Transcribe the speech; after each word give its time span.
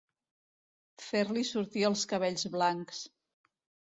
Fer-li 1.07 1.43
sortir 1.49 1.83
els 1.89 2.05
cabells 2.13 2.47
blancs. 2.57 3.03